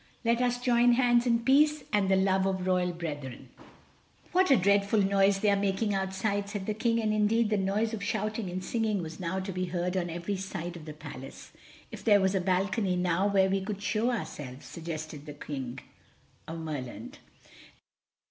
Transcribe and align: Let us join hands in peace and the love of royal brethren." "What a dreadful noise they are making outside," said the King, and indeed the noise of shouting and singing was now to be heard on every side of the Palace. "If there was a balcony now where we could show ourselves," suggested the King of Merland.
Let 0.25 0.41
us 0.41 0.59
join 0.59 0.93
hands 0.93 1.27
in 1.27 1.43
peace 1.43 1.83
and 1.93 2.09
the 2.09 2.15
love 2.15 2.47
of 2.47 2.65
royal 2.65 2.91
brethren." 2.91 3.49
"What 4.31 4.49
a 4.49 4.57
dreadful 4.57 5.03
noise 5.03 5.39
they 5.41 5.51
are 5.51 5.55
making 5.55 5.93
outside," 5.93 6.49
said 6.49 6.65
the 6.65 6.73
King, 6.73 6.99
and 6.99 7.13
indeed 7.13 7.51
the 7.51 7.57
noise 7.57 7.93
of 7.93 8.01
shouting 8.03 8.49
and 8.49 8.63
singing 8.63 9.03
was 9.03 9.19
now 9.19 9.39
to 9.39 9.51
be 9.51 9.65
heard 9.65 9.95
on 9.95 10.09
every 10.09 10.37
side 10.37 10.75
of 10.75 10.85
the 10.85 10.93
Palace. 10.93 11.51
"If 11.91 12.03
there 12.03 12.19
was 12.19 12.33
a 12.33 12.41
balcony 12.41 12.95
now 12.95 13.27
where 13.27 13.47
we 13.47 13.61
could 13.61 13.83
show 13.83 14.09
ourselves," 14.09 14.65
suggested 14.65 15.27
the 15.27 15.33
King 15.35 15.77
of 16.47 16.57
Merland. 16.57 17.19